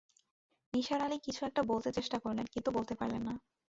[0.73, 3.33] নিসার আলি কিছু একটা বলতে চেষ্টা করলেন, কিন্তু বলতে পারলেন না।